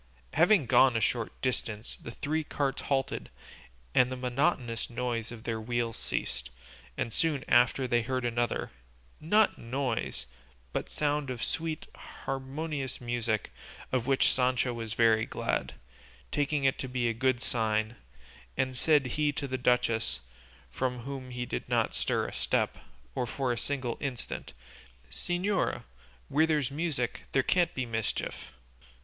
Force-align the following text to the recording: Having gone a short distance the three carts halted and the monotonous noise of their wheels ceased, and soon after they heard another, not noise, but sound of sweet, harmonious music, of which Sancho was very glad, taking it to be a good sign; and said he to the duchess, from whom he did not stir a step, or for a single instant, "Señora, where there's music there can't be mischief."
Having 0.33 0.65
gone 0.65 0.97
a 0.97 0.99
short 0.99 1.31
distance 1.43 1.95
the 2.01 2.09
three 2.09 2.43
carts 2.43 2.81
halted 2.81 3.29
and 3.93 4.11
the 4.11 4.15
monotonous 4.17 4.89
noise 4.89 5.31
of 5.31 5.43
their 5.43 5.61
wheels 5.61 5.95
ceased, 5.95 6.49
and 6.97 7.13
soon 7.13 7.45
after 7.47 7.87
they 7.87 8.01
heard 8.01 8.25
another, 8.25 8.71
not 9.19 9.59
noise, 9.59 10.25
but 10.73 10.89
sound 10.89 11.29
of 11.29 11.43
sweet, 11.43 11.85
harmonious 12.25 12.99
music, 12.99 13.51
of 13.91 14.07
which 14.07 14.31
Sancho 14.33 14.73
was 14.73 14.95
very 14.95 15.27
glad, 15.27 15.75
taking 16.31 16.63
it 16.63 16.79
to 16.79 16.87
be 16.87 17.07
a 17.07 17.13
good 17.13 17.39
sign; 17.39 17.95
and 18.57 18.75
said 18.75 19.05
he 19.05 19.31
to 19.31 19.45
the 19.47 19.55
duchess, 19.55 20.19
from 20.71 21.01
whom 21.01 21.29
he 21.29 21.45
did 21.45 21.69
not 21.69 21.93
stir 21.93 22.25
a 22.27 22.33
step, 22.33 22.79
or 23.13 23.27
for 23.27 23.51
a 23.51 23.55
single 23.55 23.97
instant, 23.99 24.53
"Señora, 25.11 25.83
where 26.27 26.47
there's 26.47 26.71
music 26.71 27.25
there 27.33 27.43
can't 27.43 27.75
be 27.75 27.85
mischief." 27.85 28.51